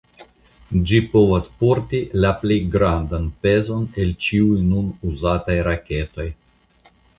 Ĝi 0.91 1.01
povas 1.11 1.47
porti 1.59 1.99
la 2.23 2.31
plej 2.39 2.57
grandan 2.77 3.29
pezon 3.45 3.85
el 4.05 4.17
ĉiuj 4.29 4.59
nun 4.73 4.91
uzataj 5.13 5.61
raketoj. 5.71 6.29